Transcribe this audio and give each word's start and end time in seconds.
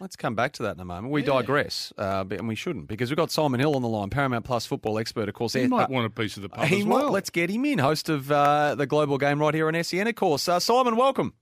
Let's 0.00 0.16
come 0.16 0.34
back 0.34 0.52
to 0.54 0.64
that 0.64 0.74
in 0.74 0.80
a 0.80 0.84
moment. 0.84 1.12
We 1.12 1.20
yeah. 1.20 1.26
digress, 1.26 1.92
uh, 1.96 2.24
and 2.28 2.48
we 2.48 2.56
shouldn't 2.56 2.88
because 2.88 3.10
we've 3.10 3.16
got 3.16 3.30
Simon 3.30 3.60
Hill 3.60 3.76
on 3.76 3.82
the 3.82 3.88
line, 3.88 4.10
Paramount 4.10 4.44
Plus 4.44 4.66
football 4.66 4.98
expert, 4.98 5.28
of 5.28 5.34
course. 5.34 5.52
He 5.52 5.68
might 5.68 5.84
uh, 5.84 5.92
want 5.92 6.06
a 6.06 6.10
piece 6.10 6.36
of 6.36 6.42
the 6.42 6.48
pub 6.48 6.64
he 6.64 6.80
as 6.80 6.84
well. 6.84 7.04
Might, 7.04 7.12
let's 7.12 7.30
get 7.30 7.48
him 7.48 7.64
in, 7.64 7.78
host 7.78 8.08
of 8.08 8.30
uh, 8.30 8.74
the 8.74 8.86
Global 8.86 9.18
Game 9.18 9.40
right 9.40 9.54
here 9.54 9.68
on 9.68 9.84
SEN, 9.84 10.08
of 10.08 10.16
course. 10.16 10.48
Uh, 10.48 10.58
Simon, 10.58 10.96
welcome. 10.96 11.34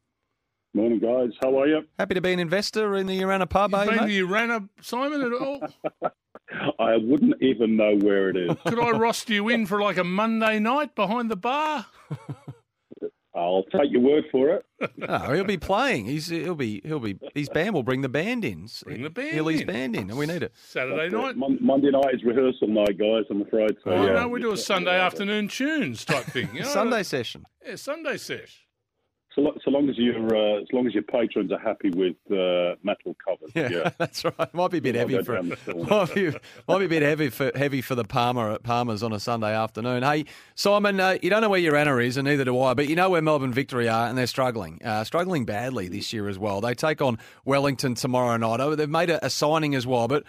Morning, 0.75 0.99
guys. 0.99 1.31
How 1.43 1.59
are 1.61 1.67
you? 1.67 1.83
Happy 1.99 2.15
to 2.15 2.21
be 2.21 2.33
an 2.33 2.41
investor 2.41 2.95
in 2.97 3.07
the 3.07 3.15
Urana 3.15 3.47
pub, 3.47 3.73
you 3.73 3.79
eh, 3.79 3.85
been 3.87 3.97
mate? 3.97 4.07
to 4.07 4.13
Urana, 4.13 4.69
Simon, 4.83 5.23
at 5.23 5.33
all? 5.33 5.63
I 6.79 6.97
wouldn't 6.97 7.43
even 7.43 7.77
know 7.77 7.97
where 7.97 8.29
it 8.29 8.37
is. 8.37 8.51
Could 8.67 8.79
I 8.79 8.91
roster 8.91 9.33
you 9.33 9.49
in 9.49 9.65
for 9.65 9.81
like 9.81 9.97
a 9.97 10.05
Monday 10.05 10.59
night 10.59 10.95
behind 10.95 11.31
the 11.31 11.37
bar? 11.37 11.87
I'll 13.43 13.81
take 13.81 13.91
your 13.91 14.01
word 14.01 14.25
for 14.31 14.51
it. 14.51 14.65
oh, 15.09 15.33
he'll 15.33 15.45
be 15.45 15.59
playing. 15.59 16.07
He's 16.07 16.29
he'll 16.29 16.55
be 16.55 16.81
he'll 16.85 17.01
be 17.01 17.19
his 17.35 17.49
band 17.49 17.75
will 17.75 17.83
bring 17.83 18.01
the 18.01 18.09
band 18.09 18.45
in. 18.45 18.69
Bring 18.85 19.03
the 19.03 19.11
band 19.11 19.33
Hilly's 19.33 19.61
in. 19.61 19.67
band 19.67 19.97
in, 19.97 20.11
and 20.11 20.19
we 20.19 20.27
need 20.27 20.43
it. 20.43 20.53
Saturday 20.69 21.09
night. 21.09 21.37
Monday 21.37 21.91
night 21.91 22.15
is 22.15 22.25
rehearsal 22.25 22.69
night, 22.69 22.99
guys. 22.99 23.25
I'm 23.31 23.43
afraid. 23.43 23.77
So, 23.85 23.91
oh 23.91 24.07
yeah. 24.07 24.13
no, 24.15 24.29
we 24.29 24.41
do 24.41 24.53
a 24.53 24.57
Sunday 24.57 24.99
afternoon 24.99 25.49
tunes 25.49 26.05
type 26.05 26.25
thing. 26.25 26.49
You 26.55 26.61
know? 26.61 26.69
Sunday 26.69 27.03
session. 27.03 27.45
Yeah, 27.67 27.77
Sunday 27.77 28.17
sesh. 28.17 28.67
So, 29.35 29.51
so 29.65 29.71
long 29.71 29.89
as 29.89 29.97
your 29.97 30.17
uh, 30.17 30.61
as 30.61 30.69
long 30.73 30.87
as 30.87 30.93
your 30.93 31.05
patrons 31.05 31.53
are 31.53 31.59
happy 31.59 31.91
with 31.91 32.17
uh, 32.31 32.77
metal 32.83 33.17
covers, 33.25 33.51
yeah, 33.55 33.69
yeah, 33.71 33.91
that's 33.99 34.25
right. 34.25 34.55
Might 34.55 34.71
be 34.71 34.79
a 34.79 34.83
bit 34.83 34.95
heavy 34.95 35.23
for 35.23 35.43
might 35.43 36.15
be, 36.15 36.33
might 36.69 36.79
be 36.79 36.85
a 36.85 36.89
bit 36.89 37.03
heavy 37.03 37.31
for 37.31 37.51
heavy 37.55 37.81
for 37.81 37.95
the 37.95 38.05
Palmer 38.05 38.51
at 38.51 38.63
Palmers 38.63 39.03
on 39.03 39.13
a 39.13 39.21
Sunday 39.21 39.55
afternoon. 39.55 40.03
Hey, 40.03 40.27
Simon, 40.55 41.01
uh, 41.01 41.17
you 41.23 41.31
don't 41.31 41.41
know 41.41 41.49
where 41.49 41.61
Urana 41.61 41.97
is, 41.97 42.19
and 42.19 42.27
neither 42.27 42.45
do 42.45 42.61
I, 42.61 42.75
but 42.75 42.89
you 42.89 42.97
know 42.97 43.09
where 43.09 43.23
Melbourne 43.23 43.55
Victory 43.55 43.89
are, 43.89 44.07
and 44.07 44.19
they're 44.19 44.27
struggling, 44.27 44.81
uh, 44.85 45.05
struggling 45.05 45.47
badly 45.47 45.89
this 45.89 46.13
year 46.13 46.29
as 46.29 46.39
well. 46.39 46.61
They 46.61 46.75
take 46.75 47.01
on 47.01 47.19
Wellington 47.47 47.95
tomorrow 47.95 48.37
night. 48.37 48.61
Oh, 48.61 48.75
they've 48.75 48.89
made 48.89 49.11
a, 49.11 49.25
a 49.25 49.31
signing 49.31 49.75
as 49.75 49.87
well, 49.87 50.09
but. 50.09 50.25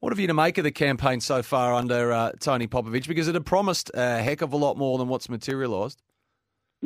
What 0.00 0.12
have 0.12 0.20
you 0.20 0.26
to 0.26 0.34
make 0.34 0.58
of 0.58 0.64
the 0.64 0.70
campaign 0.70 1.20
so 1.20 1.42
far 1.42 1.72
under 1.72 2.12
uh, 2.12 2.32
Tony 2.38 2.66
Popovic? 2.66 3.08
Because 3.08 3.26
it 3.26 3.34
had 3.34 3.46
promised 3.46 3.90
a 3.94 4.22
heck 4.22 4.42
of 4.42 4.52
a 4.52 4.56
lot 4.58 4.76
more 4.76 4.98
than 4.98 5.08
what's 5.08 5.30
materialised. 5.30 6.02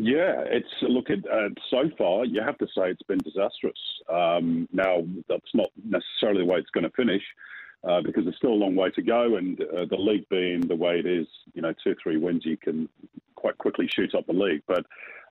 Yeah, 0.00 0.44
it's 0.46 0.68
look 0.82 1.10
at 1.10 1.18
uh, 1.28 1.48
so 1.70 1.90
far. 1.98 2.24
You 2.24 2.40
have 2.40 2.56
to 2.58 2.66
say 2.66 2.88
it's 2.90 3.02
been 3.02 3.18
disastrous. 3.18 3.78
Um, 4.08 4.68
now 4.72 5.04
that's 5.28 5.52
not 5.54 5.70
necessarily 5.84 6.42
the 6.42 6.46
way 6.46 6.58
it's 6.58 6.70
going 6.70 6.84
to 6.84 6.90
finish, 6.90 7.22
uh, 7.82 8.00
because 8.02 8.22
there's 8.24 8.36
still 8.36 8.52
a 8.52 8.62
long 8.62 8.76
way 8.76 8.90
to 8.90 9.02
go. 9.02 9.36
And 9.36 9.60
uh, 9.60 9.86
the 9.90 9.96
league 9.96 10.28
being 10.28 10.60
the 10.60 10.76
way 10.76 11.00
it 11.00 11.06
is, 11.06 11.26
you 11.52 11.62
know, 11.62 11.74
two 11.82 11.96
three 12.00 12.16
wins, 12.16 12.46
you 12.46 12.56
can 12.56 12.88
quite 13.34 13.58
quickly 13.58 13.88
shoot 13.92 14.14
up 14.14 14.24
the 14.26 14.32
league. 14.32 14.62
But 14.68 14.86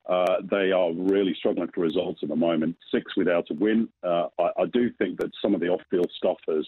uh, 0.09 0.41
they 0.51 0.73
are 0.73 0.91
really 0.93 1.33
struggling 1.39 1.69
for 1.73 1.81
results 1.81 2.19
at 2.21 2.27
the 2.27 2.35
moment. 2.35 2.75
Six 2.93 3.15
without 3.15 3.49
a 3.49 3.53
win. 3.53 3.88
Uh, 4.03 4.27
I, 4.38 4.63
I, 4.63 4.65
do 4.73 4.89
think 4.97 5.17
that 5.19 5.31
some 5.41 5.53
of 5.53 5.61
the 5.61 5.67
off-field 5.67 6.09
stuff 6.17 6.38
has 6.47 6.65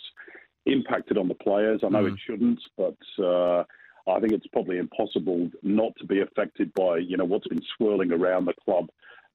impacted 0.66 1.18
on 1.18 1.28
the 1.28 1.36
players. 1.36 1.82
I 1.84 1.90
know 1.90 2.04
mm. 2.04 2.14
it 2.14 2.20
shouldn't, 2.26 2.60
but 2.78 3.24
uh, 3.24 3.64
I 4.10 4.20
think 4.20 4.34
it's 4.34 4.48
probably 4.48 4.78
impossible 4.78 5.50
not 5.64 5.94
to 5.98 6.06
be 6.06 6.22
affected 6.22 6.74
by 6.74 6.98
you 6.98 7.18
know 7.18 7.26
what's 7.26 7.48
been 7.48 7.62
swirling 7.78 8.12
around 8.12 8.46
the 8.46 8.54
club. 8.66 8.90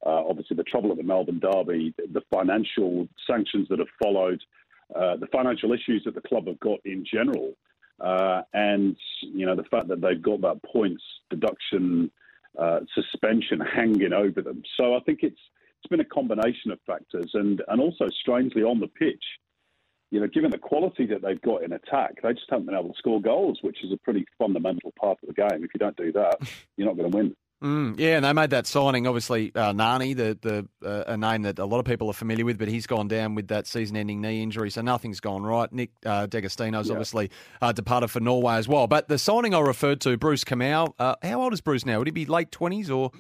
Uh, 0.05 0.23
obviously, 0.29 0.57
the 0.57 0.65
trouble 0.65 0.91
at 0.91 0.99
the 0.99 1.03
Melbourne 1.03 1.41
Derby, 1.41 1.95
the 1.97 2.23
financial 2.33 3.09
sanctions 3.27 3.69
that 3.69 3.79
have 3.79 3.89
followed, 4.03 4.43
uh, 4.95 5.17
the 5.17 5.27
financial 5.29 5.73
issues 5.73 6.03
that 6.05 6.15
the 6.15 6.21
club 6.21 6.47
have 6.47 6.61
got 6.61 6.79
in 6.85 7.05
general, 7.11 7.53
uh, 8.01 8.43
and 8.53 8.97
you 9.21 9.47
know 9.47 9.57
the 9.57 9.65
fact 9.65 9.89
that 9.89 10.01
they've 10.01 10.23
got 10.23 10.41
that 10.43 10.63
points 10.63 11.03
deduction 11.31 12.11
uh, 12.59 12.81
suspension 12.95 13.61
hanging 13.61 14.13
over 14.13 14.43
them. 14.43 14.63
So 14.79 14.95
I 14.95 15.01
think 15.01 15.21
it's 15.23 15.41
it's 15.79 15.91
been 15.91 16.01
a 16.01 16.05
combination 16.05 16.71
of 16.71 16.79
factors, 16.87 17.31
and 17.35 17.63
and 17.69 17.81
also 17.81 18.07
strangely 18.21 18.63
on 18.63 18.81
the 18.81 18.89
pitch 18.89 19.25
you 20.15 20.21
know, 20.21 20.29
given 20.29 20.53
the 20.53 20.59
quality 20.59 21.07
that 21.07 21.23
they've 21.23 21.43
got 21.43 21.65
in 21.65 21.73
attack, 21.73 22.23
they 22.23 22.33
just 22.35 22.47
haven't 22.49 22.67
been 22.67 22.77
able 22.77 22.91
to 22.91 22.99
score 22.99 23.21
goals, 23.21 23.59
which 23.63 23.83
is 23.83 23.91
a 23.91 23.97
pretty 23.97 24.25
fundamental 24.39 24.93
part 24.97 25.19
of 25.21 25.27
the 25.27 25.35
game. 25.35 25.65
If 25.65 25.75
you 25.75 25.81
don't 25.81 25.97
do 25.97 26.13
that, 26.13 26.37
you're 26.77 26.87
not 26.87 26.97
going 26.97 27.11
to 27.11 27.17
win. 27.17 27.37
Mm, 27.61 27.99
yeah, 27.99 28.15
and 28.17 28.25
they 28.25 28.33
made 28.33 28.51
that 28.51 28.69
signing. 28.69 29.09
Obviously, 29.09 29.53
uh, 29.57 29.73
Nani, 29.73 30.15
the 30.15 30.39
the 30.41 30.89
uh, 30.89 31.15
a 31.15 31.17
name 31.17 31.43
that 31.43 31.59
a 31.59 31.65
lot 31.65 31.81
of 31.81 31.85
people 31.85 32.09
are 32.09 32.13
familiar 32.13 32.45
with, 32.45 32.59
but 32.59 32.69
he's 32.69 32.87
gone 32.87 33.09
down 33.09 33.35
with 33.35 33.49
that 33.49 33.67
season-ending 33.67 34.21
knee 34.21 34.41
injury, 34.41 34.71
so 34.71 34.83
nothing's 34.83 35.19
gone 35.19 35.43
right. 35.43 35.73
Nick 35.73 35.91
uh, 36.07 36.27
D'Agostino's 36.27 36.87
yeah. 36.87 36.93
obviously 36.93 37.31
uh, 37.61 37.73
departed 37.73 38.09
for 38.09 38.21
Norway 38.21 38.55
as 38.55 38.69
well. 38.69 38.87
But 38.87 39.09
the 39.09 39.19
signing 39.19 39.53
I 39.53 39.61
referred 39.61 40.01
to, 40.03 40.17
Bruce 40.17 40.45
Kamau, 40.45 40.93
uh, 41.01 41.17
how 41.23 41.43
old 41.43 41.53
is 41.55 41.61
Bruce 41.61 41.85
now? 41.85 41.99
Would 41.99 42.07
he 42.07 42.13
be 42.13 42.27
late 42.27 42.53
twenties 42.53 42.89
or? 42.89 43.11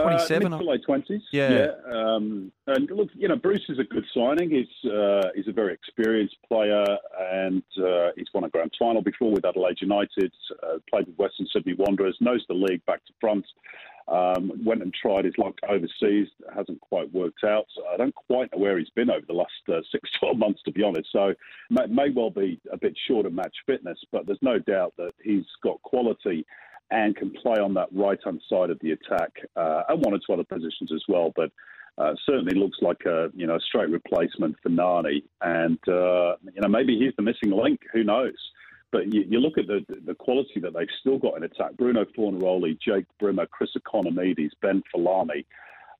27? 0.00 0.46
Uh, 0.46 0.56
mid 0.56 0.64
to 0.64 0.70
late 0.70 0.80
20s. 0.88 1.22
Yeah. 1.32 1.50
yeah. 1.50 1.68
Um, 1.94 2.50
and 2.66 2.90
look, 2.90 3.08
you 3.14 3.28
know, 3.28 3.36
Bruce 3.36 3.64
is 3.68 3.78
a 3.78 3.84
good 3.84 4.04
signing. 4.14 4.50
He's, 4.50 4.90
uh, 4.90 5.28
he's 5.34 5.48
a 5.48 5.52
very 5.52 5.74
experienced 5.74 6.36
player 6.48 6.84
and 7.20 7.62
uh, 7.78 8.08
he's 8.16 8.28
won 8.32 8.44
a 8.44 8.48
grand 8.48 8.72
final 8.78 9.02
before 9.02 9.30
with 9.30 9.44
Adelaide 9.44 9.80
United, 9.80 10.32
uh, 10.62 10.78
played 10.88 11.06
with 11.06 11.16
Western 11.16 11.46
Sydney 11.52 11.74
Wanderers, 11.74 12.16
knows 12.20 12.44
the 12.48 12.54
league 12.54 12.84
back 12.86 13.04
to 13.06 13.12
front. 13.20 13.44
Um, 14.08 14.52
went 14.64 14.82
and 14.82 14.92
tried 14.92 15.26
his 15.26 15.34
luck 15.38 15.54
overseas, 15.68 16.26
hasn't 16.54 16.80
quite 16.80 17.12
worked 17.12 17.44
out. 17.44 17.66
So 17.76 17.84
I 17.86 17.96
don't 17.96 18.14
quite 18.14 18.50
know 18.52 18.58
where 18.58 18.76
he's 18.76 18.90
been 18.90 19.10
over 19.10 19.24
the 19.26 19.32
last 19.32 19.52
uh, 19.68 19.80
six, 19.92 20.10
12 20.20 20.38
months, 20.38 20.60
to 20.64 20.72
be 20.72 20.82
honest. 20.82 21.08
So 21.12 21.34
may, 21.70 21.86
may 21.86 22.10
well 22.10 22.30
be 22.30 22.60
a 22.72 22.76
bit 22.76 22.96
short 23.06 23.26
of 23.26 23.32
match 23.32 23.54
fitness, 23.64 23.98
but 24.10 24.26
there's 24.26 24.38
no 24.42 24.58
doubt 24.58 24.94
that 24.96 25.12
he's 25.22 25.44
got 25.62 25.80
quality 25.82 26.44
and 26.92 27.16
can 27.16 27.30
play 27.30 27.56
on 27.56 27.74
that 27.74 27.88
right 27.90 28.18
hand 28.22 28.40
side 28.48 28.70
of 28.70 28.78
the 28.80 28.92
attack 28.92 29.32
uh, 29.56 29.82
and 29.88 30.04
one 30.04 30.14
or 30.14 30.18
two 30.24 30.32
other 30.34 30.44
positions 30.44 30.92
as 30.94 31.02
well. 31.08 31.32
But 31.34 31.50
uh, 31.98 32.12
certainly 32.26 32.54
looks 32.54 32.78
like 32.80 33.02
a 33.06 33.30
you 33.34 33.46
know 33.46 33.58
straight 33.58 33.90
replacement 33.90 34.56
for 34.62 34.68
Nani, 34.68 35.24
and 35.40 35.78
uh, 35.88 36.36
you 36.54 36.60
know 36.60 36.68
maybe 36.68 36.98
he's 36.98 37.14
the 37.16 37.22
missing 37.22 37.50
link. 37.50 37.80
Who 37.92 38.04
knows? 38.04 38.36
But 38.92 39.12
you, 39.12 39.24
you, 39.26 39.40
look 39.40 39.56
at 39.58 39.66
the 39.66 39.84
the 40.06 40.14
quality 40.14 40.60
that 40.60 40.74
they've 40.74 40.86
still 41.00 41.18
got 41.18 41.36
in 41.36 41.44
attack: 41.44 41.76
Bruno 41.76 42.04
Fornaroli, 42.16 42.78
Jake 42.80 43.06
Brimmer, 43.18 43.46
Chris 43.46 43.70
Ikonomidis, 43.76 44.50
Ben 44.60 44.82
Folami. 44.94 45.44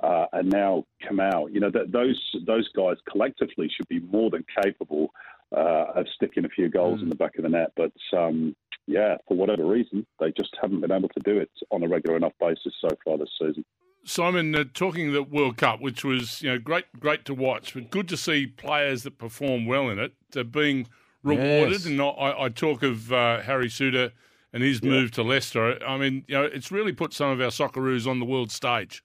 Uh, 0.02 0.26
and 0.32 0.50
now 0.50 0.84
Kamau. 1.04 1.52
You 1.52 1.60
know 1.60 1.70
that 1.70 1.92
those 1.92 2.20
those 2.47 2.69
guys 2.76 2.97
collectively 3.10 3.70
should 3.75 3.88
be 3.88 4.00
more 4.00 4.31
than 4.31 4.44
capable 4.62 5.10
uh, 5.56 5.92
of 5.94 6.06
sticking 6.16 6.44
a 6.44 6.48
few 6.48 6.69
goals 6.69 7.00
mm. 7.00 7.04
in 7.04 7.08
the 7.08 7.14
back 7.14 7.36
of 7.36 7.44
the 7.44 7.50
net. 7.50 7.72
But 7.76 7.92
um, 8.16 8.56
yeah, 8.87 9.16
for 9.28 9.37
whatever 9.37 9.65
reason, 9.65 10.06
they 10.20 10.32
just 10.38 10.56
haven't 10.60 10.81
been 10.81 10.93
able 10.93 11.09
to 11.10 11.20
do 11.25 11.38
it 11.38 11.50
on 11.70 11.82
a 11.82 11.88
regular 11.88 12.16
enough 12.16 12.32
basis 12.41 12.75
so 12.81 12.88
far 13.04 13.19
this 13.19 13.31
season. 13.41 13.65
Simon, 14.04 14.54
uh, 14.54 14.65
talking 14.75 15.12
the 15.12 15.22
World 15.22 15.56
Cup, 15.56 15.81
which 15.81 16.04
was 16.04 16.43
you 16.43 16.50
know 16.50 16.59
great, 16.59 16.87
great 16.98 17.25
to 17.26 17.34
watch, 17.34 17.75
but 17.75 17.91
good 17.91 18.09
to 18.09 18.16
see 18.16 18.47
players 18.47 19.04
that 19.04 19.19
perform 19.19 19.66
well 19.66 19.88
in 19.88 19.98
it 19.98 20.12
uh, 20.37 20.43
being 20.43 20.88
rewarded. 21.22 21.72
Yes. 21.72 21.87
And 21.87 22.00
I, 22.00 22.34
I, 22.37 22.48
talk 22.48 22.82
of 22.82 23.12
uh, 23.12 23.41
Harry 23.43 23.69
Souttar 23.69 24.10
and 24.53 24.62
his 24.62 24.81
yeah. 24.82 24.91
move 24.91 25.12
to 25.12 25.22
Leicester. 25.22 25.78
I 25.87 25.97
mean, 25.97 26.25
you 26.26 26.34
know, 26.34 26.43
it's 26.43 26.72
really 26.72 26.93
put 26.93 27.14
some 27.14 27.31
of 27.31 27.41
our 27.41 27.50
Socceroos 27.50 28.09
on 28.09 28.19
the 28.19 28.26
world 28.26 28.50
stage. 28.50 29.04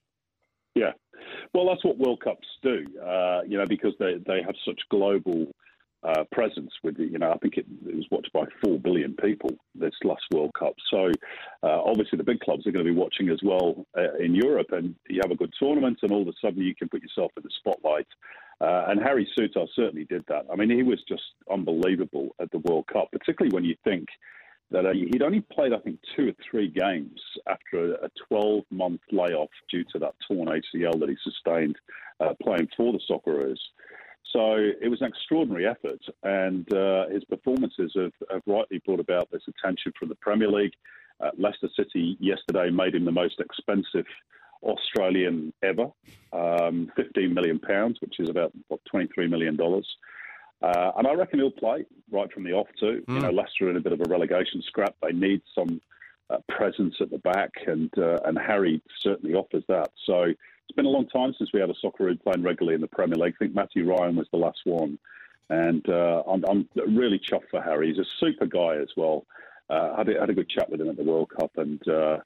Yeah, 0.74 0.92
well, 1.54 1.66
that's 1.66 1.84
what 1.84 1.98
World 1.98 2.20
Cups 2.22 2.46
do. 2.62 2.84
Uh, 3.04 3.42
you 3.46 3.56
know, 3.58 3.66
because 3.66 3.94
they 3.98 4.16
they 4.26 4.42
have 4.42 4.54
such 4.64 4.80
global 4.90 5.46
uh, 6.04 6.24
presence 6.32 6.70
with 6.82 6.96
you 6.98 7.18
know 7.18 7.32
I 7.32 7.38
think 7.38 7.56
it, 7.56 7.66
it, 7.86 7.96
was 7.96 8.06
watched 8.10 8.32
by 8.32 8.44
four 8.62 8.78
billion 8.78 9.14
people 9.14 9.50
this 9.74 9.94
last 10.04 10.22
World 10.32 10.52
Cup. 10.58 10.74
So 10.90 11.10
uh, 11.62 11.82
obviously 11.82 12.16
the 12.16 12.24
big 12.24 12.40
clubs 12.40 12.66
are 12.66 12.72
going 12.72 12.84
to 12.84 12.92
be 12.92 12.96
watching 12.96 13.28
as 13.30 13.40
well 13.42 13.86
uh, 13.96 14.14
in 14.18 14.34
Europe, 14.34 14.68
and 14.72 14.94
you 15.08 15.20
have 15.22 15.32
a 15.32 15.36
good 15.36 15.52
tournament, 15.58 15.98
and 16.02 16.12
all 16.12 16.22
of 16.22 16.28
a 16.28 16.32
sudden 16.40 16.62
you 16.62 16.74
can 16.74 16.88
put 16.88 17.02
yourself 17.02 17.32
in 17.36 17.42
the 17.42 17.50
spotlight. 17.58 18.06
Uh, 18.60 18.86
and 18.88 19.00
Harry 19.00 19.28
Souttar 19.38 19.68
certainly 19.74 20.04
did 20.04 20.24
that. 20.28 20.44
I 20.52 20.56
mean, 20.56 20.70
he 20.70 20.82
was 20.82 21.00
just 21.08 21.22
unbelievable 21.50 22.34
at 22.40 22.50
the 22.50 22.58
World 22.58 22.86
Cup, 22.92 23.08
particularly 23.12 23.54
when 23.54 23.64
you 23.64 23.76
think 23.84 24.08
that 24.70 24.84
uh, 24.84 24.92
he'd 24.92 25.22
only 25.22 25.40
played 25.40 25.72
I 25.72 25.78
think 25.78 25.98
two 26.14 26.28
or 26.28 26.32
three 26.50 26.68
games 26.68 27.20
after 27.48 27.94
a 27.94 28.10
12 28.28 28.64
month 28.70 29.00
layoff 29.10 29.50
due 29.70 29.84
to 29.92 29.98
that 30.00 30.14
torn 30.26 30.48
ACL 30.48 30.98
that 31.00 31.08
he 31.08 31.16
sustained 31.22 31.76
uh, 32.20 32.34
playing 32.42 32.68
for 32.76 32.92
the 32.92 33.00
Socceroos. 33.10 33.58
So 34.32 34.56
it 34.56 34.88
was 34.88 35.00
an 35.00 35.08
extraordinary 35.08 35.66
effort, 35.66 36.00
and 36.22 36.70
uh, 36.72 37.08
his 37.08 37.24
performances 37.24 37.92
have, 37.94 38.12
have, 38.30 38.42
rightly 38.46 38.80
brought 38.84 39.00
about 39.00 39.30
this 39.30 39.42
attention 39.48 39.92
from 39.98 40.10
the 40.10 40.16
Premier 40.16 40.48
League. 40.50 40.74
Uh, 41.20 41.30
Leicester 41.38 41.68
City 41.74 42.16
yesterday 42.20 42.70
made 42.70 42.94
him 42.94 43.04
the 43.04 43.12
most 43.12 43.40
expensive 43.40 44.04
Australian 44.62 45.52
ever, 45.62 45.88
um, 46.32 46.90
15 46.96 47.32
million 47.32 47.58
pounds, 47.58 48.00
which 48.00 48.20
is 48.20 48.28
about 48.28 48.52
what 48.68 48.80
23 48.90 49.28
million 49.28 49.56
dollars. 49.56 49.86
Uh, 50.60 50.92
and 50.96 51.06
I 51.06 51.14
reckon 51.14 51.38
he'll 51.38 51.50
play 51.50 51.84
right 52.10 52.30
from 52.32 52.44
the 52.44 52.52
off 52.52 52.68
too. 52.78 53.04
Mm. 53.08 53.14
You 53.14 53.20
know, 53.20 53.30
Leicester 53.30 53.66
are 53.66 53.70
in 53.70 53.76
a 53.76 53.80
bit 53.80 53.92
of 53.92 54.00
a 54.00 54.08
relegation 54.08 54.60
scrap. 54.66 54.94
They 55.02 55.12
need 55.12 55.40
some 55.54 55.80
uh, 56.30 56.38
presence 56.48 56.96
at 57.00 57.10
the 57.10 57.18
back, 57.18 57.50
and 57.66 57.90
uh, 57.96 58.18
and 58.24 58.38
Harry 58.38 58.82
certainly 59.00 59.34
offers 59.34 59.64
that. 59.68 59.90
So 60.04 60.34
it's 60.68 60.76
been 60.76 60.86
a 60.86 60.90
long 60.90 61.08
time 61.08 61.34
since 61.38 61.50
we 61.52 61.60
had 61.60 61.70
a 61.70 61.74
Socceroo 61.84 62.20
playing 62.22 62.42
regularly 62.42 62.74
in 62.74 62.80
the 62.80 62.88
Premier 62.88 63.16
League. 63.16 63.34
I 63.36 63.44
think 63.44 63.54
Matthew 63.54 63.88
Ryan 63.88 64.16
was 64.16 64.26
the 64.30 64.38
last 64.38 64.58
one. 64.64 64.98
And 65.50 65.88
uh, 65.88 66.22
I'm, 66.30 66.44
I'm, 66.46 66.68
really 66.94 67.18
chuffed 67.18 67.48
for 67.50 67.62
Harry. 67.62 67.88
He's 67.88 67.98
a 67.98 68.08
super 68.20 68.44
guy 68.44 68.76
as 68.76 68.88
well. 68.98 69.24
Uh, 69.70 69.96
had, 69.96 70.08
a, 70.10 70.20
had 70.20 70.30
a 70.30 70.34
good 70.34 70.48
chat 70.50 70.70
with 70.70 70.80
him 70.80 70.90
at 70.90 70.98
the 70.98 71.02
World 71.02 71.30
Cup, 71.38 71.50
and 71.56 71.86
uh, 71.88 72.18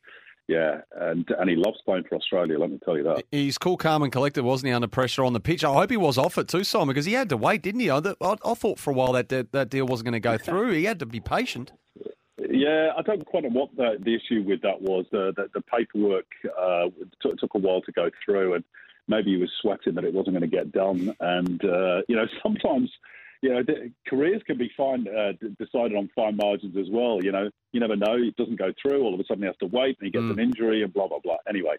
yeah, 0.49 0.81
and 0.97 1.29
and 1.39 1.51
he 1.51 1.57
loves 1.57 1.79
playing 1.85 2.05
for 2.09 2.17
Australia. 2.17 2.59
Let 2.59 2.71
me 2.71 2.79
tell 2.85 2.97
you 2.97 3.03
that. 3.05 3.25
He's 3.31 3.59
cool, 3.59 3.77
calm, 3.77 4.03
and 4.03 4.13
collected, 4.13 4.45
wasn't 4.45 4.69
he? 4.69 4.73
Under 4.73 4.89
pressure 4.89 5.25
on 5.25 5.33
the 5.33 5.41
pitch. 5.41 5.65
I 5.65 5.73
hope 5.73 5.91
he 5.91 5.97
was 5.97 6.19
off 6.19 6.39
it 6.39 6.49
too, 6.49 6.63
Simon, 6.63 6.89
because 6.89 7.05
he 7.05 7.15
had 7.15 7.29
to 7.31 7.37
wait, 7.37 7.63
didn't 7.63 7.81
he? 7.81 7.91
I, 7.91 7.99
I, 7.99 8.37
I 8.45 8.55
thought 8.55 8.79
for 8.79 8.91
a 8.91 8.95
while 8.95 9.13
that 9.13 9.29
de- 9.29 9.47
that 9.53 9.71
deal 9.71 9.87
wasn't 9.87 10.07
going 10.07 10.15
to 10.15 10.21
go 10.21 10.39
through. 10.39 10.73
He 10.73 10.85
had 10.85 10.99
to 11.01 11.07
be 11.07 11.21
patient. 11.21 11.73
Yeah, 12.53 12.91
I 12.97 13.03
don't 13.03 13.25
quite 13.25 13.45
know 13.45 13.49
what 13.49 13.75
the, 13.77 13.97
the 13.99 14.15
issue 14.15 14.43
with 14.43 14.61
that 14.63 14.81
was. 14.81 15.07
The 15.11 15.33
the, 15.35 15.49
the 15.55 15.63
paperwork 15.63 16.27
uh, 16.59 16.89
t- 17.23 17.33
took 17.39 17.55
a 17.55 17.59
while 17.59 17.81
to 17.83 17.93
go 17.93 18.11
through, 18.25 18.55
and 18.55 18.65
maybe 19.09 19.31
he 19.31 19.39
was 19.39 19.51
sweating 19.61 19.95
that 19.95 20.05
it 20.05 20.13
wasn't 20.13 20.37
going 20.37 20.51
to 20.51 20.57
get 20.57 20.71
done. 20.71 21.15
And 21.21 21.65
uh, 21.65 22.03
you 22.09 22.17
know, 22.17 22.27
sometimes 22.43 22.91
you 23.41 23.51
know, 23.51 23.63
careers 24.07 24.41
can 24.47 24.57
be 24.57 24.71
fine, 24.77 25.07
uh, 25.09 25.33
decided 25.59 25.97
on 25.97 26.09
fine 26.15 26.37
margins 26.37 26.77
as 26.77 26.87
well. 26.91 27.19
You 27.23 27.33
know, 27.33 27.51
you 27.73 27.81
never 27.81 27.97
know; 27.97 28.17
it 28.17 28.37
doesn't 28.37 28.57
go 28.57 28.73
through. 28.81 29.03
All 29.03 29.15
of 29.15 29.21
a 29.21 29.25
sudden, 29.25 29.43
he 29.43 29.47
has 29.47 29.57
to 29.57 29.67
wait, 29.67 29.97
and 29.99 30.07
he 30.07 30.11
gets 30.11 30.25
mm. 30.25 30.33
an 30.33 30.39
injury, 30.39 30.83
and 30.83 30.93
blah 30.93 31.09
blah 31.09 31.19
blah. 31.19 31.39
Anyway, 31.49 31.77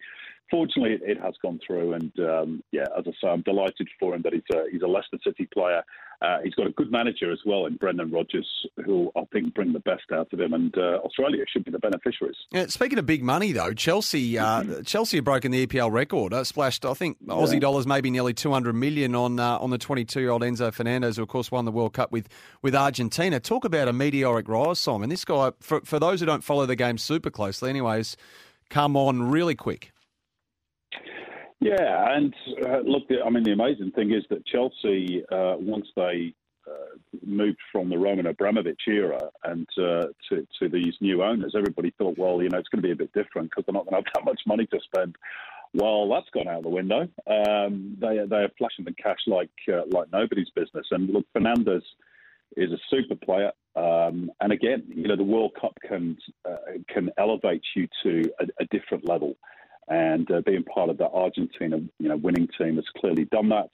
fortunately, 0.54 0.94
it, 0.94 1.02
it 1.04 1.20
has 1.20 1.34
gone 1.42 1.60
through, 1.66 1.94
and 1.94 2.12
um, 2.20 2.64
yeah, 2.72 2.86
as 2.96 3.06
I 3.08 3.12
say, 3.20 3.28
I'm 3.28 3.42
delighted 3.42 3.90
for 4.00 4.14
him 4.14 4.22
that 4.22 4.34
he's 4.34 4.44
a 4.54 4.66
he's 4.72 4.84
a 4.84 4.88
Leicester 4.88 5.18
City 5.24 5.48
player. 5.52 5.84
Uh, 6.22 6.38
he's 6.44 6.54
got 6.54 6.68
a 6.68 6.70
good 6.70 6.92
manager 6.92 7.32
as 7.32 7.40
well 7.44 7.66
in 7.66 7.76
Brendan 7.76 8.12
Rodgers, 8.12 8.48
who 8.86 9.12
I 9.18 9.24
think 9.34 9.54
bring 9.56 9.74
the 9.74 9.80
best 9.80 10.04
out 10.14 10.32
of 10.32 10.40
him, 10.40 10.54
and 10.54 10.74
uh, 10.78 11.00
Australia 11.04 11.44
should 11.52 11.66
be 11.66 11.72
the 11.72 11.80
beneficiaries. 11.80 12.38
Yeah, 12.52 12.68
speaking 12.68 13.00
of 13.00 13.08
big 13.08 13.24
money, 13.24 13.52
though, 13.52 13.74
Chelsea 13.74 14.38
uh, 14.38 14.62
mm-hmm. 14.62 14.82
Chelsea 14.86 15.18
have 15.18 15.26
broken 15.26 15.52
the 15.52 15.66
EPL 15.66 15.92
record. 15.92 16.34
Uh, 16.34 16.44
splashed, 16.44 16.86
I 16.86 16.94
think, 16.94 17.18
yeah. 17.22 17.34
Aussie 17.34 17.60
dollars 17.60 17.88
maybe 17.88 18.12
nearly 18.12 18.36
200 18.36 18.74
million 18.74 19.16
on 19.16 19.40
uh, 19.40 19.58
on 19.58 19.72
the 19.72 19.80
22 19.80 20.20
year 20.22 20.30
old 20.30 20.44
Enzo 20.44 20.72
Fernandez, 20.72 21.18
who 21.18 21.24
of 21.24 21.30
course 21.30 21.52
won 21.52 21.66
the 21.66 21.72
World 21.72 21.94
Cup 21.94 22.12
with 22.12 22.30
with 22.62 22.76
Argentina. 22.76 23.40
Talk 23.40 23.66
about 23.66 23.88
a 23.88 23.94
meteoric 23.94 24.48
rise, 24.48 24.78
Simon. 24.78 25.10
This 25.10 25.26
guy, 25.26 25.52
for 25.62 25.82
for 25.82 25.98
those 26.00 26.20
who 26.20 26.28
don't 26.28 26.44
follow 26.44 26.68
the 26.68 26.76
game 26.76 27.00
super 27.00 27.32
closely, 27.32 27.72
anyways, 27.72 28.18
come 28.70 28.96
on 28.96 29.32
really 29.32 29.56
quick. 29.56 29.93
Yeah, 31.64 32.16
and 32.16 32.34
uh, 32.66 32.80
look, 32.80 33.04
I 33.26 33.30
mean, 33.30 33.44
the 33.44 33.54
amazing 33.54 33.92
thing 33.92 34.12
is 34.12 34.24
that 34.30 34.46
Chelsea, 34.46 35.24
uh, 35.32 35.56
once 35.58 35.88
they 35.96 36.34
uh, 36.68 36.98
moved 37.26 37.60
from 37.72 37.90
the 37.90 37.98
Roman 37.98 38.28
Abramovich 38.28 38.82
era 38.88 39.20
and 39.46 39.68
uh, 39.78 40.08
to, 40.30 40.48
to 40.60 40.70
these 40.70 40.94
new 41.00 41.24
owners, 41.24 41.56
everybody 41.58 41.94
thought, 41.98 42.18
well, 42.18 42.42
you 42.42 42.50
know, 42.50 42.58
it's 42.58 42.70
going 42.70 42.82
to 42.82 42.88
be 42.88 42.92
a 42.92 42.96
bit 42.96 43.14
different 43.14 43.50
because 43.50 43.64
they're 43.66 43.74
not 43.74 43.86
going 43.86 44.04
to 44.04 44.10
have 44.10 44.14
that 44.26 44.26
much 44.26 44.42
money 44.46 44.66
to 44.68 44.80
spend. 44.84 45.16
Well, 45.74 46.08
that's 46.10 46.30
gone 46.34 46.48
out 46.48 46.64
the 46.64 46.70
window. 46.70 47.08
Um, 47.26 47.98
they 48.00 48.20
they 48.30 48.44
are 48.44 48.52
flashing 48.60 48.86
the 48.86 48.94
cash 48.94 49.18
like 49.26 49.50
uh, 49.68 49.82
like 49.90 50.12
nobody's 50.12 50.50
business. 50.56 50.86
And 50.92 51.10
look, 51.10 51.26
Fernandez 51.34 51.82
is 52.56 52.72
a 52.72 52.78
super 52.92 53.16
player. 53.16 53.52
Um, 53.76 54.32
and 54.40 54.52
again, 54.52 54.84
you 54.88 55.08
know, 55.08 55.16
the 55.16 55.24
World 55.24 55.54
Cup 55.60 55.76
can 55.88 56.18
uh, 56.48 56.78
can 56.88 57.10
elevate 57.18 57.64
you 57.76 57.88
to 58.04 58.32
a, 58.40 58.46
a 58.62 58.66
different 58.66 59.08
level 59.08 59.36
and 59.88 60.30
uh, 60.32 60.42
being 60.46 60.64
part 60.64 60.90
of 60.90 60.98
that 60.98 61.12
Argentina 61.12 61.78
you 62.00 62.10
know 62.10 62.18
winning 62.18 62.48
team 62.58 62.76
has 62.76 62.86
clearly 62.98 63.26
done 63.26 63.50
that. 63.50 63.70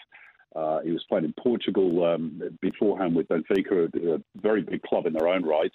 Uh, 0.55 0.79
he 0.81 0.91
was 0.91 1.05
playing 1.07 1.25
in 1.25 1.33
Portugal 1.41 2.05
um, 2.05 2.41
beforehand 2.59 3.15
with 3.15 3.27
Benfica, 3.27 3.93
a, 4.15 4.21
very 4.41 4.61
big 4.61 4.81
club 4.81 5.05
in 5.05 5.13
their 5.13 5.27
own 5.27 5.43
right. 5.43 5.71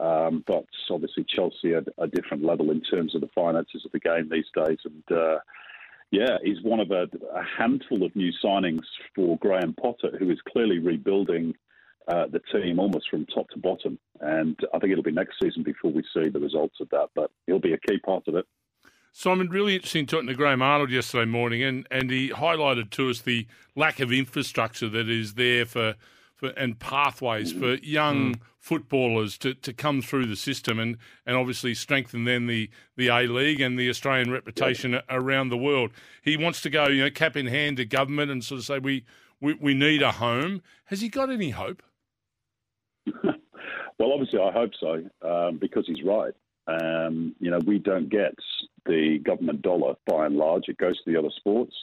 Um, 0.00 0.44
but 0.46 0.64
obviously 0.90 1.24
Chelsea 1.28 1.74
at 1.74 1.84
a 1.98 2.06
different 2.06 2.44
level 2.44 2.70
in 2.70 2.80
terms 2.80 3.14
of 3.14 3.20
the 3.20 3.30
finances 3.34 3.84
of 3.84 3.92
the 3.92 4.00
game 4.00 4.28
these 4.30 4.46
days. 4.54 4.78
And 4.84 5.16
uh, 5.18 5.38
yeah, 6.10 6.38
he's 6.42 6.62
one 6.62 6.80
of 6.80 6.90
a, 6.90 7.08
a, 7.34 7.42
handful 7.58 8.04
of 8.04 8.14
new 8.14 8.32
signings 8.44 8.84
for 9.14 9.38
Graham 9.38 9.74
Potter, 9.74 10.16
who 10.18 10.30
is 10.30 10.38
clearly 10.48 10.78
rebuilding 10.78 11.54
uh, 12.06 12.26
the 12.26 12.40
team 12.52 12.78
almost 12.78 13.08
from 13.10 13.26
top 13.26 13.48
to 13.50 13.58
bottom. 13.58 13.98
And 14.20 14.58
I 14.72 14.78
think 14.78 14.92
it'll 14.92 15.02
be 15.02 15.10
next 15.10 15.36
season 15.42 15.62
before 15.62 15.92
we 15.92 16.02
see 16.14 16.28
the 16.28 16.40
results 16.40 16.76
of 16.80 16.88
that. 16.90 17.08
But 17.14 17.30
he'll 17.46 17.58
be 17.58 17.74
a 17.74 17.90
key 17.90 17.98
part 17.98 18.26
of 18.28 18.36
it. 18.36 18.46
Simon, 19.18 19.48
really 19.48 19.74
interesting 19.74 20.06
talking 20.06 20.28
to 20.28 20.34
Graham 20.34 20.62
Arnold 20.62 20.92
yesterday 20.92 21.28
morning, 21.28 21.60
and, 21.60 21.88
and 21.90 22.08
he 22.08 22.28
highlighted 22.28 22.90
to 22.90 23.10
us 23.10 23.20
the 23.20 23.48
lack 23.74 23.98
of 23.98 24.12
infrastructure 24.12 24.88
that 24.88 25.08
is 25.08 25.34
there 25.34 25.66
for, 25.66 25.96
for 26.36 26.50
and 26.50 26.78
pathways 26.78 27.50
for 27.50 27.74
young 27.78 28.36
mm. 28.36 28.40
footballers 28.60 29.36
to, 29.38 29.54
to 29.54 29.72
come 29.72 30.02
through 30.02 30.26
the 30.26 30.36
system 30.36 30.78
and, 30.78 30.98
and 31.26 31.36
obviously 31.36 31.74
strengthen 31.74 32.26
then 32.26 32.46
the, 32.46 32.70
the 32.96 33.08
A 33.08 33.22
League 33.22 33.60
and 33.60 33.76
the 33.76 33.88
Australian 33.88 34.30
reputation 34.30 34.92
yeah. 34.92 35.00
around 35.10 35.48
the 35.48 35.58
world. 35.58 35.90
He 36.22 36.36
wants 36.36 36.60
to 36.60 36.70
go, 36.70 36.86
you 36.86 37.02
know, 37.02 37.10
cap 37.10 37.36
in 37.36 37.48
hand 37.48 37.78
to 37.78 37.84
government 37.84 38.30
and 38.30 38.44
sort 38.44 38.60
of 38.60 38.66
say 38.66 38.78
we, 38.78 39.04
we, 39.40 39.54
we 39.54 39.74
need 39.74 40.00
a 40.00 40.12
home. 40.12 40.62
Has 40.84 41.00
he 41.00 41.08
got 41.08 41.28
any 41.28 41.50
hope? 41.50 41.82
well, 43.24 44.12
obviously, 44.12 44.38
I 44.38 44.52
hope 44.52 44.70
so 44.78 45.02
um, 45.28 45.58
because 45.58 45.88
he's 45.88 46.04
right. 46.04 46.34
Um, 46.68 47.34
you 47.40 47.50
know, 47.50 47.58
we 47.66 47.78
don't 47.78 48.10
get 48.10 48.34
the 48.88 49.18
government 49.24 49.62
dollar 49.62 49.94
by 50.06 50.26
and 50.26 50.36
large. 50.36 50.64
It 50.68 50.78
goes 50.78 50.96
to 51.04 51.12
the 51.12 51.18
other 51.18 51.30
sports. 51.36 51.74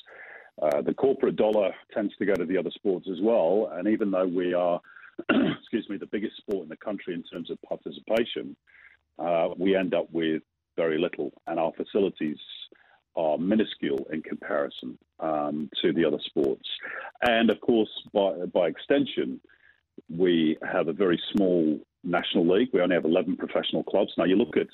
Uh, 0.61 0.81
the 0.81 0.93
corporate 0.93 1.35
dollar 1.35 1.71
tends 1.93 2.15
to 2.17 2.25
go 2.25 2.33
to 2.33 2.45
the 2.45 2.57
other 2.57 2.71
sports 2.71 3.07
as 3.11 3.19
well. 3.21 3.69
And 3.73 3.87
even 3.87 4.11
though 4.11 4.27
we 4.27 4.53
are, 4.53 4.81
excuse 5.29 5.87
me, 5.89 5.97
the 5.97 6.05
biggest 6.05 6.37
sport 6.37 6.63
in 6.63 6.69
the 6.69 6.77
country 6.77 7.13
in 7.13 7.23
terms 7.23 7.49
of 7.49 7.61
participation, 7.61 8.55
uh, 9.19 9.49
we 9.57 9.75
end 9.75 9.93
up 9.93 10.07
with 10.11 10.41
very 10.75 10.97
little, 10.97 11.31
and 11.47 11.59
our 11.59 11.71
facilities 11.77 12.37
are 13.15 13.37
minuscule 13.37 14.05
in 14.11 14.21
comparison 14.21 14.97
um, 15.21 15.69
to 15.81 15.93
the 15.93 16.03
other 16.03 16.19
sports. 16.25 16.67
And 17.21 17.49
of 17.49 17.61
course, 17.61 17.89
by, 18.13 18.33
by 18.53 18.67
extension, 18.67 19.39
we 20.09 20.57
have 20.69 20.89
a 20.89 20.93
very 20.93 21.21
small 21.33 21.79
national 22.03 22.47
league. 22.47 22.69
We 22.73 22.81
only 22.81 22.95
have 22.95 23.05
11 23.05 23.37
professional 23.37 23.83
clubs. 23.83 24.11
Now, 24.17 24.25
you 24.25 24.35
look 24.35 24.57
at 24.57 24.67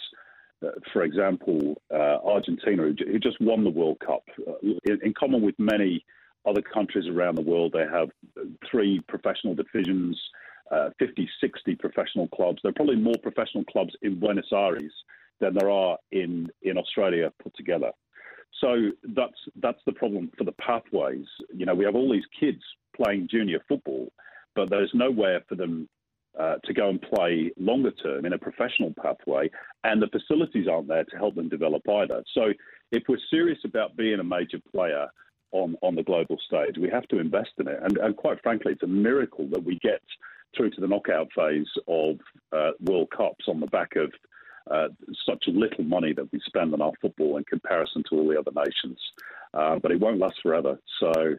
for 0.93 1.03
example, 1.03 1.81
uh, 1.93 2.17
Argentina, 2.23 2.83
who 2.83 3.19
just 3.19 3.39
won 3.41 3.63
the 3.63 3.69
World 3.69 3.99
Cup, 3.99 4.23
uh, 4.47 4.53
in, 4.61 4.99
in, 5.03 5.13
common 5.13 5.41
with 5.41 5.55
many 5.57 6.05
other 6.45 6.61
countries 6.61 7.07
around 7.07 7.35
the 7.35 7.41
world, 7.41 7.73
they 7.73 7.85
have 7.91 8.09
three 8.69 8.99
professional 9.07 9.55
divisions, 9.55 10.19
uh, 10.71 10.89
50, 10.99 11.27
60 11.39 11.75
professional 11.75 12.27
clubs. 12.29 12.59
There 12.61 12.69
are 12.69 12.73
probably 12.73 12.95
more 12.95 13.17
professional 13.21 13.63
clubs 13.65 13.93
in 14.01 14.19
Buenos 14.19 14.51
Aires 14.51 14.93
than 15.39 15.53
there 15.53 15.69
are 15.69 15.97
in, 16.11 16.47
in 16.61 16.77
Australia 16.77 17.31
put 17.41 17.55
together. 17.55 17.91
So 18.59 18.91
that's 19.15 19.37
that's 19.61 19.79
the 19.85 19.93
problem 19.93 20.29
for 20.37 20.43
the 20.43 20.51
pathways. 20.53 21.25
You 21.53 21.65
know, 21.65 21.73
we 21.73 21.85
have 21.85 21.95
all 21.95 22.11
these 22.11 22.25
kids 22.39 22.61
playing 22.95 23.27
junior 23.31 23.59
football, 23.67 24.11
but 24.55 24.69
there's 24.69 24.91
nowhere 24.93 25.41
for 25.49 25.55
them 25.55 25.89
uh, 26.39 26.55
to 26.63 26.73
go 26.73 26.89
and 26.89 27.01
play 27.01 27.51
longer 27.57 27.91
term 27.91 28.25
in 28.25 28.33
a 28.33 28.37
professional 28.37 28.93
pathway, 29.01 29.49
and 29.83 30.01
the 30.01 30.07
facilities 30.07 30.67
aren't 30.67 30.87
there 30.87 31.03
to 31.03 31.17
help 31.17 31.35
them 31.35 31.49
develop 31.49 31.81
either. 31.89 32.23
So, 32.33 32.53
if 32.91 33.03
we're 33.07 33.17
serious 33.29 33.59
about 33.65 33.95
being 33.95 34.19
a 34.19 34.23
major 34.23 34.59
player 34.71 35.07
on, 35.51 35.75
on 35.81 35.95
the 35.95 36.03
global 36.03 36.37
stage, 36.45 36.77
we 36.77 36.89
have 36.89 37.07
to 37.09 37.19
invest 37.19 37.51
in 37.57 37.67
it. 37.67 37.79
And, 37.81 37.97
and 37.97 38.15
quite 38.15 38.41
frankly, 38.41 38.73
it's 38.73 38.83
a 38.83 38.87
miracle 38.87 39.47
that 39.51 39.63
we 39.63 39.77
get 39.79 40.01
through 40.55 40.71
to 40.71 40.81
the 40.81 40.87
knockout 40.87 41.29
phase 41.35 41.67
of 41.87 42.17
uh, 42.51 42.71
World 42.81 43.09
Cups 43.15 43.45
on 43.47 43.59
the 43.59 43.67
back 43.67 43.95
of 43.95 44.11
uh, 44.69 44.89
such 45.25 45.43
little 45.47 45.83
money 45.83 46.13
that 46.13 46.31
we 46.31 46.39
spend 46.45 46.73
on 46.73 46.81
our 46.81 46.91
football 47.01 47.37
in 47.37 47.43
comparison 47.45 48.03
to 48.09 48.15
all 48.15 48.27
the 48.27 48.39
other 48.39 48.51
nations. 48.55 48.99
Uh, 49.53 49.79
but 49.79 49.91
it 49.91 49.99
won't 49.99 50.19
last 50.19 50.39
forever. 50.41 50.79
So 50.99 51.35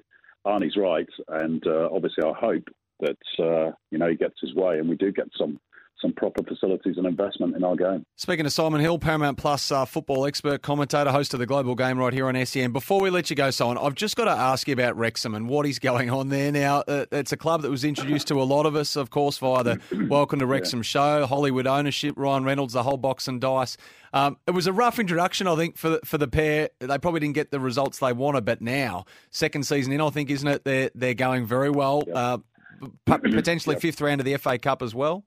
Arnie's 0.46 0.76
right, 0.76 1.08
and 1.28 1.66
uh, 1.66 1.88
obviously 1.92 2.24
our 2.24 2.34
hope 2.34 2.68
that 3.02 3.18
uh, 3.38 3.72
you 3.90 3.98
know 3.98 4.08
he 4.08 4.16
gets 4.16 4.40
his 4.40 4.54
way, 4.54 4.78
and 4.78 4.88
we 4.88 4.96
do 4.96 5.12
get 5.12 5.26
some 5.36 5.60
some 6.02 6.12
proper 6.12 6.42
facilities 6.42 6.98
and 6.98 7.06
investment 7.06 7.54
in 7.54 7.62
our 7.62 7.76
game. 7.76 8.04
Speaking 8.16 8.44
of 8.44 8.52
Simon 8.52 8.80
Hill, 8.80 8.98
Paramount 8.98 9.38
Plus 9.38 9.70
uh, 9.70 9.84
football 9.84 10.26
expert, 10.26 10.60
commentator, 10.60 11.10
host 11.10 11.32
of 11.32 11.40
the 11.40 11.46
Global 11.46 11.76
Game 11.76 11.96
right 11.96 12.12
here 12.12 12.26
on 12.26 12.44
SEN. 12.44 12.72
Before 12.72 13.00
we 13.00 13.08
let 13.08 13.30
you 13.30 13.36
go, 13.36 13.50
Simon, 13.50 13.78
I've 13.78 13.94
just 13.94 14.16
got 14.16 14.24
to 14.24 14.32
ask 14.32 14.66
you 14.66 14.74
about 14.74 14.96
Wrexham 14.96 15.34
and 15.34 15.48
what 15.48 15.64
is 15.64 15.78
going 15.78 16.10
on 16.10 16.28
there 16.28 16.50
now. 16.50 16.82
Uh, 16.88 17.06
it's 17.12 17.32
a 17.32 17.36
club 17.36 17.62
that 17.62 17.70
was 17.70 17.84
introduced 17.84 18.26
to 18.28 18.42
a 18.42 18.44
lot 18.44 18.66
of 18.66 18.74
us, 18.74 18.96
of 18.96 19.10
course, 19.10 19.38
via 19.38 19.62
the 19.62 19.80
Welcome 20.10 20.40
to 20.40 20.46
Wrexham 20.46 20.80
yeah. 20.80 20.84
show, 20.84 21.26
Hollywood 21.26 21.68
ownership, 21.68 22.14
Ryan 22.16 22.44
Reynolds, 22.44 22.72
the 22.74 22.82
whole 22.82 22.96
box 22.96 23.28
and 23.28 23.40
dice. 23.40 23.76
Um, 24.12 24.36
it 24.46 24.50
was 24.50 24.66
a 24.66 24.72
rough 24.72 24.98
introduction, 24.98 25.46
I 25.46 25.56
think, 25.56 25.78
for 25.78 25.90
the, 25.90 26.00
for 26.04 26.18
the 26.18 26.28
pair. 26.28 26.68
They 26.80 26.98
probably 26.98 27.20
didn't 27.20 27.34
get 27.34 27.50
the 27.50 27.60
results 27.60 27.98
they 28.00 28.12
wanted, 28.12 28.44
but 28.44 28.60
now, 28.60 29.06
second 29.30 29.64
season 29.64 29.92
in, 29.92 30.00
I 30.00 30.10
think, 30.10 30.30
isn't 30.30 30.48
it? 30.48 30.64
They're 30.64 30.90
they're 30.94 31.14
going 31.14 31.46
very 31.46 31.70
well. 31.70 32.02
Yeah. 32.06 32.14
Uh, 32.14 32.38
potentially 33.06 33.76
fifth 33.76 34.00
round 34.00 34.20
of 34.20 34.24
the 34.24 34.36
FA 34.36 34.58
Cup 34.58 34.82
as 34.82 34.94
well? 34.94 35.24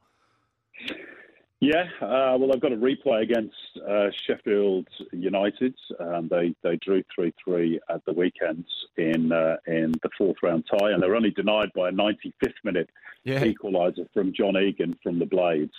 Yeah, 1.61 1.85
uh, 2.01 2.37
well, 2.37 2.51
I've 2.53 2.61
got 2.61 2.73
a 2.73 2.77
replay 2.77 3.23
against 3.23 3.55
uh, 3.89 4.07
Sheffield 4.27 4.87
United. 5.11 5.73
Um, 5.99 6.27
they 6.29 6.53
they 6.63 6.77
drew 6.77 7.01
three 7.13 7.33
three 7.43 7.79
at 7.89 8.03
the 8.05 8.13
weekend 8.13 8.65
in 8.97 9.31
uh, 9.31 9.55
in 9.65 9.93
the 10.03 10.09
fourth 10.17 10.35
round 10.43 10.65
tie, 10.69 10.91
and 10.91 11.01
they 11.01 11.07
were 11.07 11.15
only 11.15 11.31
denied 11.31 11.71
by 11.73 11.89
a 11.89 11.91
95th 11.91 12.53
minute 12.63 12.89
yeah. 13.23 13.41
equaliser 13.43 14.05
from 14.13 14.33
John 14.33 14.57
Egan 14.57 14.95
from 15.01 15.17
the 15.17 15.25
Blades. 15.25 15.73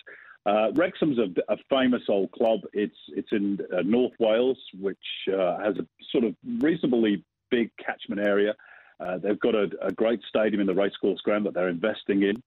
Uh, 0.47 0.71
Wrexham's 0.75 1.19
a, 1.19 1.53
a, 1.53 1.57
famous 1.69 2.03
old 2.09 2.33
club. 2.33 2.61
It's 2.73 2.97
it's 3.09 3.33
in 3.33 3.59
uh, 3.77 3.83
North 3.83 4.15
Wales, 4.19 4.59
which 4.81 4.97
uh, 5.29 5.59
has 5.59 5.77
a 5.77 5.87
sort 6.11 6.25
of 6.25 6.35
reasonably 6.61 7.23
big 7.51 7.71
catchment 7.85 8.21
area. 8.21 8.55
Uh, 8.99 9.19
they've 9.19 9.41
got 9.41 9.55
a, 9.55 9.69
a, 9.83 9.93
great 9.93 10.21
stadium 10.29 10.61
in 10.61 10.67
the 10.67 10.75
racecourse 10.75 11.21
ground 11.21 11.45
that 11.45 11.53
they're 11.53 11.69
investing 11.69 12.23
in. 12.23 12.43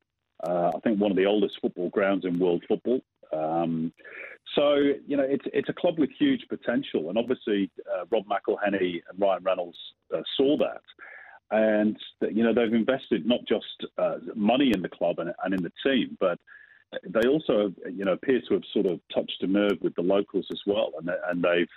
Uh, 0.48 0.72
I 0.76 0.80
think 0.80 1.00
one 1.00 1.12
of 1.12 1.18
the 1.18 1.26
oldest 1.26 1.60
football 1.62 1.90
grounds 1.90 2.26
in 2.26 2.40
world 2.40 2.64
football. 2.68 3.02
Um, 3.32 3.94
so 4.56 4.76
you 5.06 5.16
know, 5.16 5.24
it's 5.24 5.46
it's 5.54 5.70
a 5.70 5.74
club 5.74 6.00
with 6.00 6.10
huge 6.18 6.42
potential, 6.50 7.10
and 7.10 7.18
obviously 7.18 7.70
uh, 7.94 8.06
Rob 8.12 8.26
McElhenney 8.26 9.02
and 9.10 9.20
Ryan 9.20 9.44
Reynolds 9.44 9.78
uh, 10.16 10.22
saw 10.38 10.58
that, 10.58 10.82
and 11.52 11.98
you 12.32 12.44
know 12.44 12.54
they've 12.54 12.74
invested 12.74 13.28
not 13.28 13.42
just 13.48 13.86
uh, 14.00 14.16
money 14.36 14.72
in 14.74 14.82
the 14.82 14.90
club 14.90 15.20
and, 15.20 15.32
and 15.44 15.54
in 15.54 15.62
the 15.62 15.72
team, 15.86 16.18
but 16.20 16.40
they 17.04 17.28
also 17.28 17.72
you 17.94 18.06
know 18.06 18.14
appear 18.14 18.42
to 18.48 18.56
have 18.56 18.64
sort 18.74 18.88
of 18.88 19.00
touched 19.14 19.38
a 19.42 19.48
nerve 19.48 19.78
with 19.82 19.94
the 19.96 20.02
locals 20.02 20.48
as 20.52 20.62
well, 20.66 20.94
and 20.98 21.10
and 21.30 21.44
they've 21.44 21.68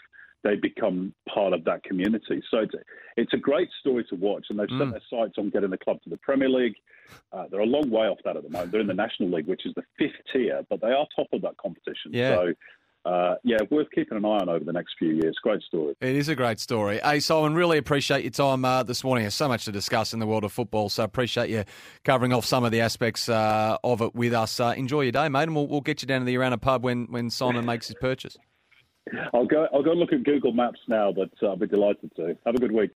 they 0.42 0.56
become 0.56 1.14
part 1.32 1.52
of 1.52 1.64
that 1.64 1.84
community. 1.84 2.42
So 2.50 2.58
it's, 2.58 2.74
it's 3.16 3.32
a 3.32 3.36
great 3.36 3.68
story 3.80 4.04
to 4.10 4.16
watch, 4.16 4.46
and 4.50 4.58
they've 4.58 4.68
mm. 4.68 4.78
set 4.78 4.90
their 4.90 5.02
sights 5.10 5.34
on 5.38 5.50
getting 5.50 5.70
the 5.70 5.78
club 5.78 6.02
to 6.02 6.10
the 6.10 6.16
Premier 6.16 6.48
League. 6.48 6.74
Uh, 7.32 7.44
they're 7.50 7.60
a 7.60 7.66
long 7.66 7.90
way 7.90 8.06
off 8.06 8.18
that 8.24 8.36
at 8.36 8.42
the 8.42 8.50
moment. 8.50 8.72
They're 8.72 8.80
in 8.80 8.86
the 8.86 8.94
National 8.94 9.30
League, 9.30 9.46
which 9.46 9.66
is 9.66 9.72
the 9.74 9.82
fifth 9.98 10.20
tier, 10.32 10.62
but 10.68 10.80
they 10.80 10.88
are 10.88 11.06
top 11.14 11.28
of 11.32 11.42
that 11.42 11.56
competition. 11.58 12.12
Yeah. 12.12 12.36
So 12.36 12.52
uh, 13.04 13.34
yeah, 13.42 13.58
worth 13.70 13.88
keeping 13.92 14.16
an 14.16 14.24
eye 14.24 14.38
on 14.38 14.48
over 14.48 14.64
the 14.64 14.72
next 14.72 14.94
few 14.98 15.10
years. 15.10 15.36
Great 15.42 15.62
story. 15.62 15.94
It 16.00 16.14
is 16.14 16.28
a 16.28 16.36
great 16.36 16.60
story. 16.60 17.00
Hey, 17.02 17.18
Simon, 17.20 17.54
really 17.54 17.78
appreciate 17.78 18.22
your 18.22 18.30
time 18.30 18.64
uh, 18.64 18.84
this 18.84 19.02
morning. 19.02 19.24
There's 19.24 19.34
so 19.34 19.48
much 19.48 19.64
to 19.64 19.72
discuss 19.72 20.12
in 20.12 20.20
the 20.20 20.26
world 20.26 20.44
of 20.44 20.52
football, 20.52 20.88
so 20.88 21.02
appreciate 21.02 21.50
you 21.50 21.64
covering 22.04 22.32
off 22.32 22.44
some 22.44 22.64
of 22.64 22.70
the 22.70 22.80
aspects 22.80 23.28
uh, 23.28 23.76
of 23.82 24.02
it 24.02 24.14
with 24.14 24.32
us. 24.32 24.60
Uh, 24.60 24.74
enjoy 24.76 25.02
your 25.02 25.12
day, 25.12 25.28
mate, 25.28 25.44
and 25.44 25.56
we'll, 25.56 25.66
we'll, 25.66 25.80
get 25.80 26.00
you 26.00 26.06
down 26.06 26.20
to 26.20 26.24
the 26.24 26.32
Urana 26.32 26.58
pub 26.58 26.84
when, 26.84 27.06
when 27.06 27.28
Simon 27.28 27.66
makes 27.66 27.88
his 27.88 27.96
purchase. 28.00 28.38
I'll 29.34 29.46
go. 29.46 29.68
I'll 29.72 29.82
go 29.82 29.92
look 29.92 30.12
at 30.12 30.24
Google 30.24 30.52
Maps 30.52 30.80
now, 30.88 31.12
but 31.12 31.30
uh, 31.42 31.48
I'll 31.48 31.56
be 31.56 31.66
delighted 31.66 32.14
to. 32.16 32.36
Have 32.46 32.54
a 32.54 32.58
good 32.58 32.72
week. 32.72 32.90